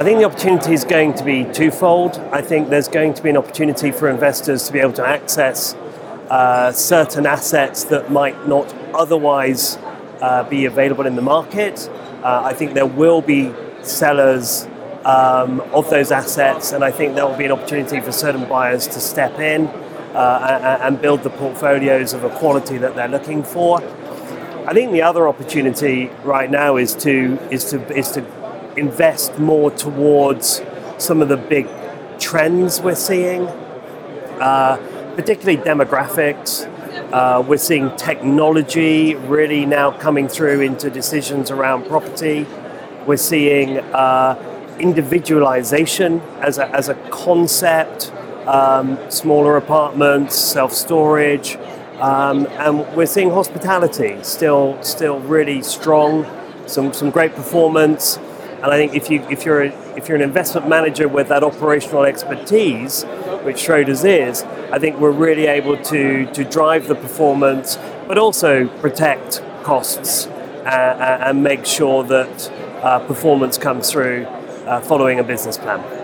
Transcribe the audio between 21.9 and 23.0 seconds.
of a quality that